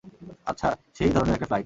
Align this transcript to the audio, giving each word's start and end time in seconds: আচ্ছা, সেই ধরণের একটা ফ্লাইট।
আচ্ছা, 0.45 0.69
সেই 0.97 1.09
ধরণের 1.09 1.33
একটা 1.33 1.47
ফ্লাইট। 1.47 1.59